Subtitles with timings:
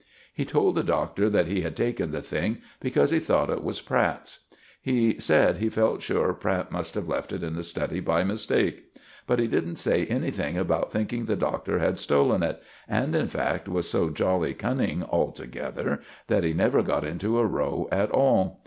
[0.33, 3.81] He told the Doctor that he had taken the thing, because he thought it was
[3.81, 4.39] Pratt's.
[4.81, 8.97] He said he felt sure Pratt must have left it in the study by mistake.
[9.27, 13.67] But he didn't say anything about thinking the Doctor had stolen it, and, in fact,
[13.69, 18.59] was so jolly cunning altogether that he never got into a row at all.